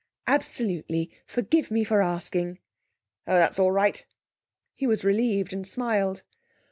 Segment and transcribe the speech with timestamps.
[0.25, 1.11] 'Absolutely.
[1.27, 2.57] Forgive me for asking.'
[3.27, 4.03] 'Oh, that's all right.'
[4.73, 6.23] He was relieved, and smiled.